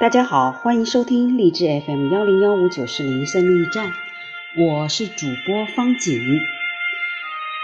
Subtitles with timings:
[0.00, 3.92] 大家好，欢迎收听励志 FM 幺零幺五九四零生命驿站，
[4.56, 6.40] 我是主播方景，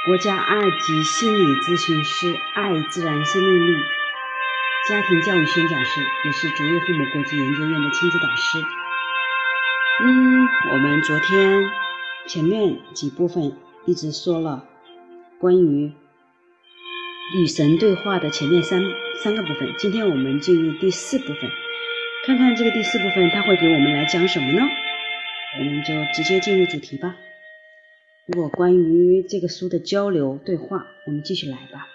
[0.07, 3.77] 国家二级心理咨询师，爱自然生命力
[4.89, 8.65] 家庭教育宣讲师，也是卓越父母国际研究院的亲子导师。
[10.05, 11.69] 嗯，我们昨天
[12.29, 13.57] 前面几部分
[13.87, 14.65] 一直说了
[15.41, 15.93] 关于
[17.35, 18.81] 与神对话的前面三
[19.25, 21.51] 三个部分，今天我们进入第四部分。
[22.27, 24.61] 看看这个第四部分，他会给我们来讲什么呢？
[25.59, 27.17] 我们就直接进入主题吧。
[28.27, 31.89] 如果关于这个书的交流对话，我们继续来吧。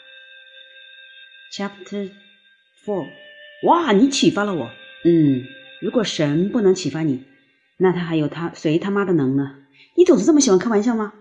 [1.53, 2.09] Chapter
[2.83, 3.07] Four，
[3.63, 4.71] 哇，你启发了我。
[5.03, 5.45] 嗯，
[5.79, 7.23] 如果神不能启发你，
[7.77, 9.55] 那他还有他谁他妈的能呢？
[9.95, 11.13] 你总是这么喜欢开玩笑吗？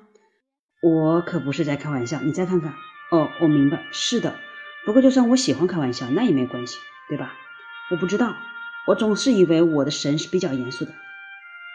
[0.83, 2.73] 我可不是在开玩笑，你再看看。
[3.11, 4.35] 哦，我明白，是的。
[4.87, 6.79] 不过就算我喜欢开玩笑，那也没关系，
[7.11, 7.35] 对吧？
[7.91, 8.35] 我不知道。
[8.87, 10.93] 我总是以为我的神是比较严肃的，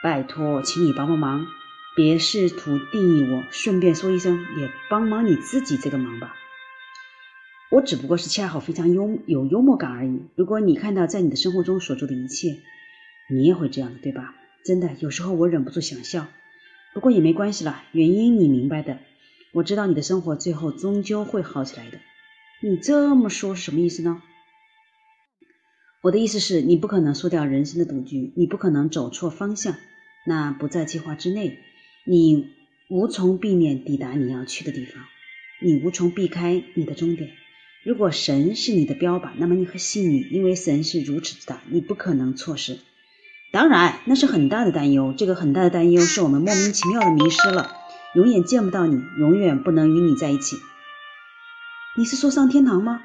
[0.04, 1.48] 拜托，请你帮帮忙，
[1.96, 6.36] 别试图定义我，顺便说一声，也帮忙你自己这个忙吧。
[7.72, 10.22] 我只不过是恰好非常幽有幽默感而已。
[10.36, 12.60] 如果你看到在你的生活中所做的一切，
[13.32, 14.36] 你也会这样的，对吧？
[14.64, 16.28] 真的，有时候我忍不住想笑，
[16.94, 19.00] 不过也没关系了，原因你明白的。
[19.52, 21.98] 我知道你的生活最后终究会好起来的。
[22.62, 24.22] 你这么说是什么意思呢？
[26.02, 29.76] 我的意思是，你不可能输掉人生的赌局，你不可能走错方向，
[30.26, 31.60] 那不在计划之内，
[32.06, 32.52] 你
[32.90, 35.04] 无从避免抵达你要去的地方，
[35.62, 37.32] 你无从避开你的终点。
[37.84, 42.80] 如果神是你的标靶，那么你很幸运，因为神是如此之大，你不可能错失。
[43.52, 47.74] 当然，那是很大的担忧，这个很大的担忧是我们莫名其妙的迷失了，
[48.16, 50.56] 永远见不到你，永远不能与你在一起。
[51.98, 53.02] 你是说上天堂吗？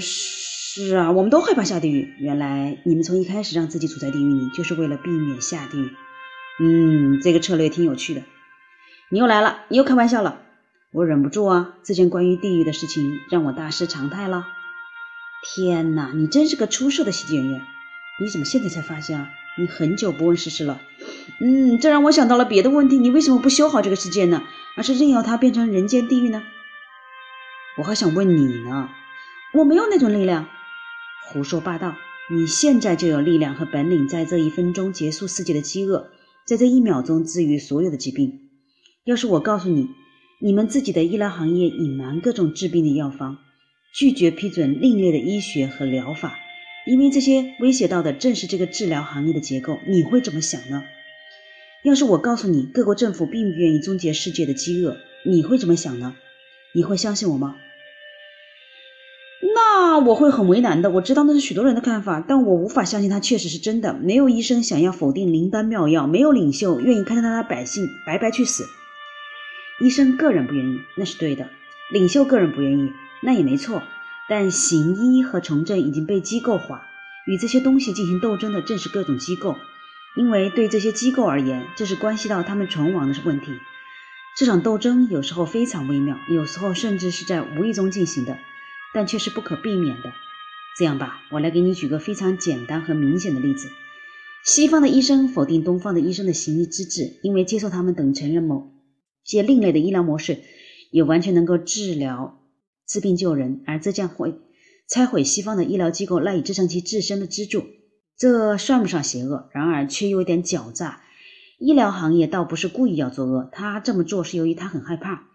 [0.00, 0.96] 是。
[0.96, 2.12] 啊，我们都害怕下地狱。
[2.18, 5.90] 原来你们从一开始让自己处在地狱里，就是为了避免下地狱。
[6.58, 8.22] 嗯，这个策略挺有趣的。
[9.08, 10.40] 你又来了，你又开玩笑了。
[10.90, 14.46] 我忍不住啊，这件关于地狱的事情让我大失常态了。
[15.44, 17.62] 天哪，你真是个出色的喜剧演员。
[18.20, 19.30] 你怎么现在才发现啊？
[19.56, 20.80] 你很久不问世事了。
[21.38, 22.98] 嗯，这让我想到了别的问题。
[22.98, 24.42] 你为什么不修好这个世界呢？
[24.76, 26.42] 而是任由它变成人间地狱呢？
[27.78, 28.88] 我还想问你呢。
[29.54, 30.48] 我没有那种力量。
[31.28, 31.94] 胡说八道！
[32.28, 36.10] 你现在就有力量和本领，在这一分钟结束世界的饥饿，
[36.44, 38.50] 在这一秒钟治愈所有的疾病。
[39.04, 39.90] 要是我告诉你，
[40.40, 43.38] 你们自己的医疗行业隐瞒各种治病的药方，
[43.94, 46.34] 拒绝批准另类的医学和疗法，
[46.84, 50.82] 因为这些威胁到的正是这个治疗行业的结构，你会怎么想呢？
[51.84, 56.16] 要是我告诉你，各国政府并不愿意终结世界的饥饿，你会怎么想呢？
[56.74, 57.54] 你会相信我吗？
[59.94, 60.90] 那我会很为难的。
[60.90, 63.94] 我知道那是许多人的看法，但我无法相信它确实是真的。
[63.94, 68.66] 没有医生想要否定灵丹妙药，没有领袖愿意看到他的百姓白白去死。
[69.80, 71.44] 医生个人不愿意，那是对的；
[71.92, 72.90] 领袖个人不愿意，
[73.22, 73.84] 那也没错。
[74.28, 76.88] 但行医和从政已经被机构化，
[77.28, 79.54] 与这些东西进行斗争的正是各种机构，
[80.16, 83.52] 因为对这些机构而言，这是关系到他们存亡的问题。
[84.36, 88.36] 这场斗争有时候非常微妙，有时候甚至是在无意中进行的。
[88.94, 90.12] 但却是不可避免的。
[90.78, 93.68] 这样吧，我来给你举个非常简单和明显的例子：
[94.44, 98.72] 西方的医生否定东方的医生的行医资质，因为接受他们等承认某
[99.24, 100.38] 些另类的医疗模式
[100.90, 102.40] 也完全能够治疗、
[102.88, 104.34] 治病救人，而这将会
[104.88, 107.64] 拆毁西方的医疗机构赖以支撑其自身的支柱。
[108.16, 111.02] 这算不上邪恶，然而却有点狡诈。
[111.58, 115.28] 医疗行业倒不是故意要作恶，他这么做是由于他很害怕。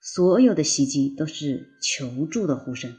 [0.00, 2.94] 所有的袭击都是求助的呼声。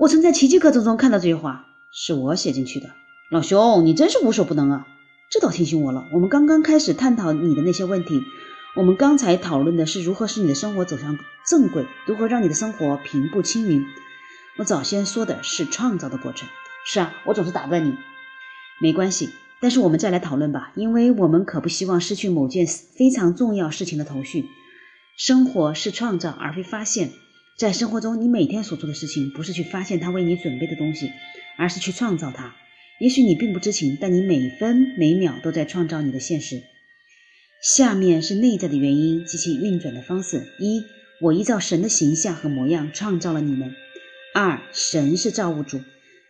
[0.00, 2.88] 我曾在奇迹课程中看到这句话，是我写进去的。
[3.30, 4.86] 老兄，你真是无所不能啊！
[5.30, 8.22] 这倒提醒我了，我们刚刚开始探讨你的那些问题。
[8.76, 13.84] 我们刚才讨论的是如何使你的生活走向正轨，如何让你的生活平步青云。
[14.56, 16.48] 我早先说的是创造的过程。
[16.86, 17.94] 是啊，我总是打断你。
[18.80, 19.28] 没关系，
[19.60, 24.46] 但是我们再来讨论吧，因为我们可不希望失去某件非常重要事情的头绪。
[25.18, 27.12] 生活是创造，而非发现。
[27.58, 31.12] 在生活中，你每天所做的事情不是去发现他为你准备的东西，
[31.56, 32.54] 而是去创造它。
[32.98, 36.62] 也许你并不知情，但你每分每秒都在创造你的现实。
[37.62, 40.82] 下面是内在的原因及其运转的方式：一，
[41.20, 43.70] 我依照神的形象和模样创造了你们；
[44.34, 45.80] 二，神是造物主；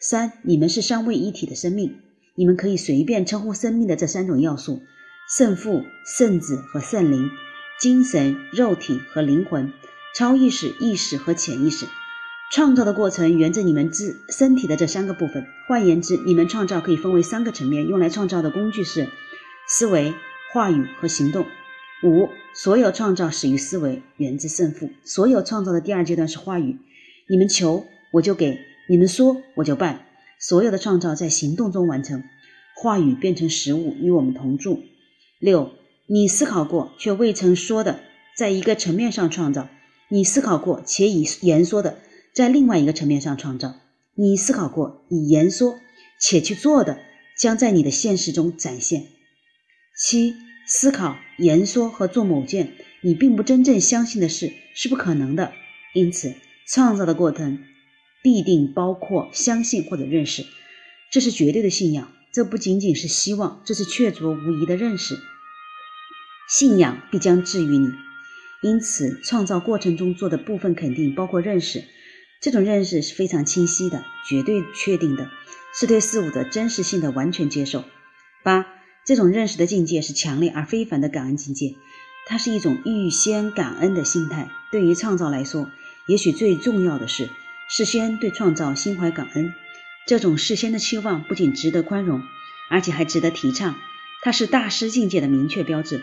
[0.00, 2.00] 三，你们是三位一体的生命。
[2.34, 4.82] 你们可以随便称呼生命的这三种要素：
[5.36, 7.30] 圣父、圣子和圣灵，
[7.80, 9.72] 精神、肉体和灵魂。
[10.16, 11.86] 超意识、意识和潜意识，
[12.52, 15.46] 创造的过程源自你们自身体的这三个部分。
[15.68, 19.08] 换言之，你们创造可以分为三个层面，用来创造的工具是
[19.68, 20.12] 思维、
[20.52, 21.46] 话语和行动。
[22.02, 24.90] 五，所有创造始于思维，源自胜负。
[25.04, 26.78] 所有创造的第二阶段是话语。
[27.28, 28.58] 你们求，我就给；
[28.88, 30.06] 你们说，我就办。
[30.40, 32.24] 所有的创造在行动中完成，
[32.74, 34.82] 话语变成实物与我们同住。
[35.38, 35.70] 六，
[36.06, 38.00] 你思考过却未曾说的，
[38.36, 39.68] 在一个层面上创造；
[40.10, 41.98] 你思考过且已言说的。
[42.32, 43.74] 在另外一个层面上创造，
[44.14, 45.80] 你思考过、以言说
[46.20, 47.00] 且去做的，
[47.36, 49.06] 将在你的现实中展现。
[49.96, 50.34] 七、
[50.66, 55.52] 思考、言说和做某件你并不真正相信的事是不可能的，
[55.92, 56.34] 因此
[56.68, 57.64] 创造的过程
[58.22, 60.46] 必定包括相信或者认识，
[61.10, 62.12] 这是绝对的信仰。
[62.32, 65.18] 这不仅仅是希望，这是确凿无疑的认识。
[66.48, 67.88] 信仰必将治愈你，
[68.62, 71.84] 因此创造过程中做的部分肯定包括认识。
[72.40, 75.30] 这种认识是非常清晰的、绝对确定的，
[75.78, 77.84] 是对事物的真实性的完全接受。
[78.42, 78.66] 八，
[79.04, 81.74] 这种认识的境界是强烈而非凡的感恩境界，
[82.26, 84.48] 它是一种预先感恩的心态。
[84.72, 85.70] 对于创造来说，
[86.06, 87.28] 也许最重要的是
[87.68, 89.52] 事先对创造心怀感恩。
[90.06, 92.22] 这种事先的期望不仅值得宽容，
[92.70, 93.76] 而且还值得提倡。
[94.22, 96.02] 它是大师境界的明确标志。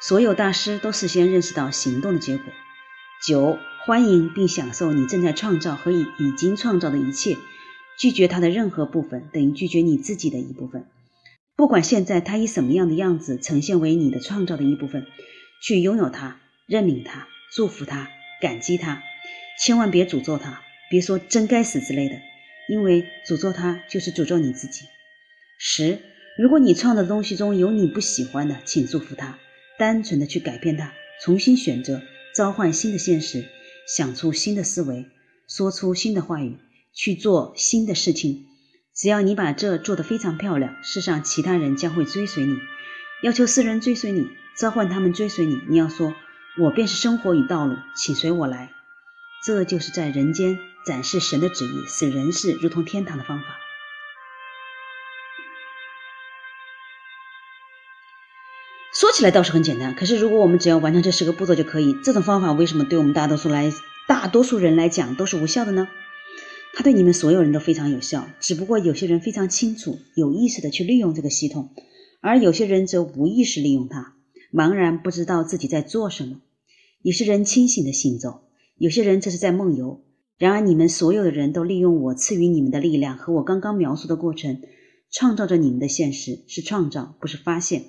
[0.00, 2.46] 所有大师都事先认识到行动的结果。
[3.26, 3.58] 九。
[3.86, 7.38] 欢迎并享受你正在创造和已已经创造的一切，
[7.98, 10.84] 拒绝它的任何部分等于拒绝你自己的一部分。
[11.56, 15.06] 不管现在它以什么样的样子呈现为你的创造的一部分，
[15.62, 17.26] 去拥有它，认领它，
[17.56, 18.10] 祝福它，
[18.42, 19.02] 感激它。
[19.64, 20.60] 千万别诅咒它，
[20.90, 22.16] 别说真该死之类的，
[22.68, 24.84] 因为诅咒它就是诅咒你自己。
[25.58, 26.00] 十，
[26.36, 29.38] 如果你创造的东西中有你不喜欢的，请祝福它，
[29.80, 30.92] 单纯的去改变它，
[31.24, 32.02] 重新选择，
[32.36, 33.46] 召唤新的现实。
[33.86, 35.06] 想出新的思维，
[35.48, 36.58] 说出新的话语，
[36.92, 38.44] 去做新的事情。
[38.94, 42.58] 只要你把这做得非常漂亮，世上其他人将会追随你。
[43.22, 44.26] 要求世人追随你，
[44.58, 45.58] 召唤他们追随你。
[45.70, 46.14] 你要说
[46.60, 48.70] ：“我便是生活与道路，请随我来。”
[49.46, 53.46] 这就是在人间展示神的旨意，使人世如同天堂的方法。
[59.00, 63.72] 说起来倒是很简单，可是如果我们只要完成这十个步骤就可以，这种方法为什么对我们大多数来
[64.06, 65.88] 大多数人来讲都是无效的呢？
[66.74, 71.70] 它对你们所有人都非常有效，只不过有些人非常清楚、有意识的去利用这个系统，
[72.20, 74.16] 而有些人则无意识利用它，
[74.52, 76.42] 茫然不知道自己在做什么。
[77.00, 78.42] 有些人清醒的行走，
[78.76, 80.04] 有些人这是在梦游。
[80.36, 84.60] 然而，你们所有的人都利用我赐予你们的力量和我刚刚描述的过程，
[85.10, 87.84] 创造着你们的现实，是创造，不是发现。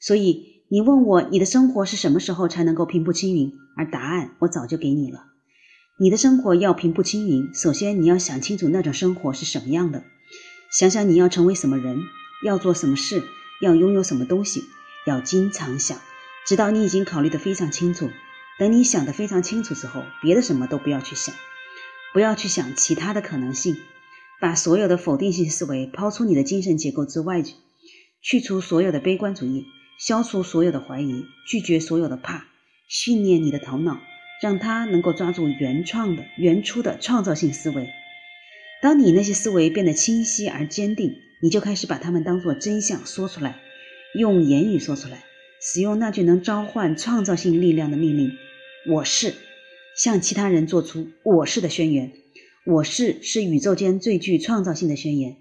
[0.00, 3.52] 所以你问我你的生活是什么时候才能够平步青云？
[3.76, 5.24] 而答案我早就给你了。
[6.00, 10.04] 你的生活要平步青云，首先你要想清楚那种生活是什么样的，
[10.70, 11.98] 想想你要成为什么人，
[12.44, 13.22] 要做什么事，
[13.60, 14.62] 要拥有什么东西，
[15.06, 15.98] 要经常想，
[16.46, 18.10] 直到你已经考虑得非常清楚。
[18.58, 21.34] 等你想得非常清楚之后，别的什么都不要去想，
[22.12, 23.76] 不要去想其他的可能性，
[24.40, 27.54] 把所有的否定性思维抛出你的精神结构之外去，
[28.20, 29.66] 去除所有的悲观主义。
[29.98, 32.46] 消除所有的怀疑，拒绝所有的怕，
[32.86, 34.00] 训练你的头脑，
[34.40, 37.88] 让它能够抓住原创的、原初的创造性思维。
[38.80, 43.60] 当你那些思维变得清晰而坚定，你就开始把它们当作真相说出来，
[44.14, 45.24] 用言语说出来，
[45.60, 48.30] 使用那句能召唤创造性力量的命令
[48.88, 49.34] ：“我是。”
[50.00, 52.12] 向其他人做出“我是”的宣言。
[52.64, 55.38] “我是”是宇宙间最具创造性的宣言。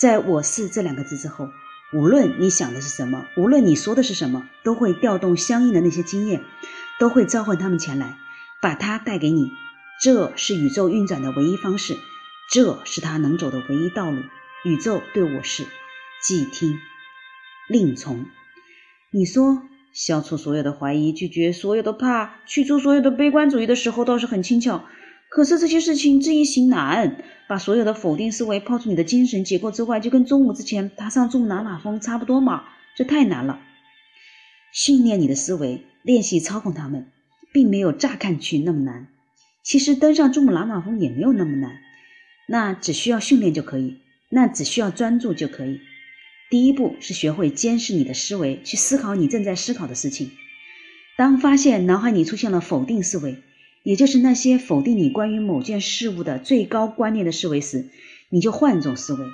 [0.00, 1.46] 在我是这两个字之后。
[1.90, 6.42] 无论你想的是什么，无论你说的是什么，都会调动相应的那些经验，
[6.98, 8.18] 都会召唤他们前来，
[8.60, 9.50] 把它带给你。
[10.02, 11.96] 这是宇宙运转的唯一方式，
[12.50, 14.22] 这是他能走的唯一道路。
[14.64, 15.64] 宇宙对我是，
[16.22, 16.78] 即听，
[17.68, 18.26] 另从。
[19.10, 19.62] 你说，
[19.94, 24.84] 消除所有的怀疑，拒绝所有的怕，去除所有的悲观主义的时候，倒是很轻巧。
[25.30, 32.64] 可是这些事情这一行难，把所有的否定思维抛出你的精神结构之外，就跟中午之前爬上珠穆朗玛峰差不多嘛。
[32.96, 33.60] 这太难了。
[34.72, 37.06] 训练你的思维，练习操控他们，
[37.52, 39.08] 并没有乍看去那么难。
[39.62, 41.78] 其实登上珠穆朗玛峰也没有那么难，
[42.48, 43.98] 那只需要训练就可以，
[44.30, 45.80] 那只需要专注就可以。
[46.50, 50.30] 第一步是学会监视你的思维，去思考你正在思考的事情。
[51.18, 53.42] 当发现脑海里出现了否定思维。
[53.88, 57.86] 也就是那些否定你关于某件事物的最高观念的思维时，
[58.28, 59.24] 你就换种思维。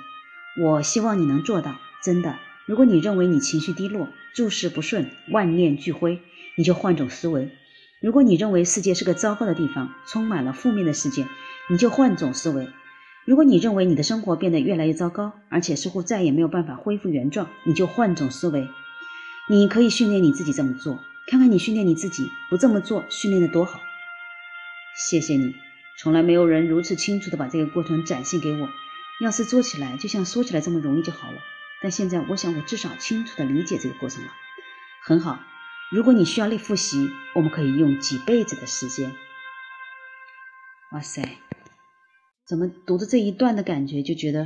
[0.63, 2.37] 我希望你能做到，真的。
[2.65, 6.21] 如果你认为你情绪低落、诸事不顺、万念俱灰，
[6.55, 7.49] 你就换种思维。
[7.99, 11.27] 如果你认为世界是个糟糕的地方，充满了负面的事件，
[11.69, 12.67] 你就换种思维；
[13.25, 18.65] 如果你认为你的生活变得越来越糟糕，而且似乎再也没有办法恢复原状，你就换种思维。
[19.49, 20.97] 你可以训练你自己这么做，
[21.27, 23.81] 看看你训练你自己不这么做训练的多好。
[24.95, 25.53] 谢谢你，
[25.99, 28.69] 从来没有人如此清楚的把这个过程展现给我。
[29.21, 31.37] 要是做起来就像说起来这么容易就好了。
[31.81, 34.31] 但现在我想我至少清楚的理解这个过程了。
[35.03, 35.39] 很好，
[35.91, 39.13] 如果你需要练复习，我们可以用几辈子的时间。
[40.93, 41.21] 哇塞，
[42.47, 44.43] 怎么读着这一段的感觉就觉得，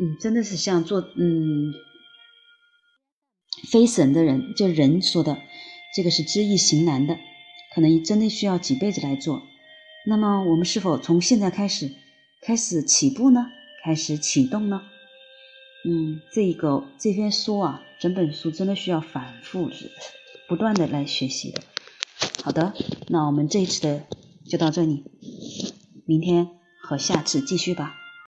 [0.00, 1.72] 嗯，真的是像做嗯。
[3.70, 5.36] 非神的人，就人说的，
[5.94, 7.18] 这个是知易行难的，
[7.74, 9.42] 可能真的需要几辈子来做。
[10.06, 11.92] 那么，我们是否从现在开始，
[12.40, 13.46] 开始起步呢？
[13.84, 14.82] 开始启动呢？
[15.84, 19.70] 嗯，这个这篇书啊，整本书真的需要反复、
[20.48, 21.62] 不断的来学习的。
[22.42, 22.74] 好的，
[23.08, 24.06] 那我们这一次的
[24.46, 25.04] 就到这里，
[26.06, 26.48] 明天
[26.82, 27.99] 和下次继续吧。